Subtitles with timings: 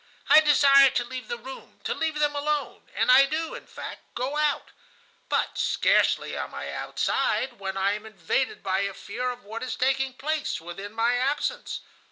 [0.29, 4.01] I desire to leave the room, to leave them alone, and I do, in fact,
[4.15, 4.71] go out;
[5.29, 9.75] but scarcely am I outside when I am invaded by a fear of what is
[9.75, 11.81] taking place within my absence.